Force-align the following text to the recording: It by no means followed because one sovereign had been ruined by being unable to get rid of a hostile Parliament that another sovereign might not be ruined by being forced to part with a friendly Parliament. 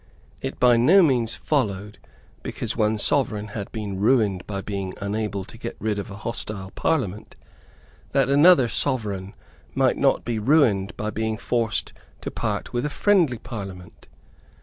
It 0.41 0.59
by 0.59 0.77
no 0.77 1.03
means 1.03 1.35
followed 1.35 1.99
because 2.41 2.75
one 2.75 2.97
sovereign 2.97 3.49
had 3.49 3.71
been 3.71 3.99
ruined 3.99 4.47
by 4.47 4.61
being 4.61 4.95
unable 4.99 5.43
to 5.45 5.59
get 5.59 5.75
rid 5.79 5.99
of 5.99 6.09
a 6.09 6.15
hostile 6.15 6.71
Parliament 6.71 7.35
that 8.11 8.27
another 8.27 8.67
sovereign 8.67 9.35
might 9.75 9.97
not 9.97 10.25
be 10.25 10.39
ruined 10.39 10.97
by 10.97 11.11
being 11.11 11.37
forced 11.37 11.93
to 12.21 12.31
part 12.31 12.73
with 12.73 12.83
a 12.83 12.89
friendly 12.89 13.37
Parliament. 13.37 14.07